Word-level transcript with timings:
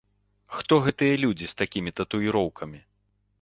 Хто 0.59 0.75
гэтыя 0.85 1.19
людзі 1.25 1.49
з 1.51 1.59
такімі 1.61 1.93
татуіроўкамі? 2.01 2.83